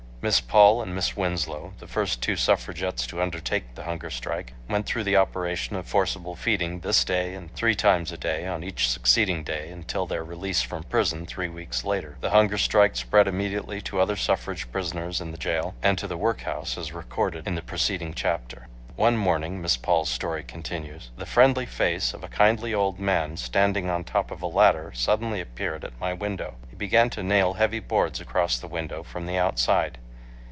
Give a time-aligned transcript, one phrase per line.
[0.23, 4.85] Miss Paul and Miss Winslow, the first two suffragists to undertake the hunger strike, went
[4.85, 8.87] through the operation of forcible feeding this day and three times a day on each
[8.87, 12.17] succeeding day until their release from prison three weeks later.
[12.21, 16.17] The hunger strike spread immediately to other suffrage prisoners in the jail and to the
[16.17, 18.67] workhouse as recorded in the preceding chapter.
[18.95, 23.89] One morning [Miss Paul's story continues the friendly face of a kindly old man standing
[23.89, 26.57] on top of a ladder suddenly appeared at my window.
[26.69, 29.97] He began to nail heavy boards across the window from the outside.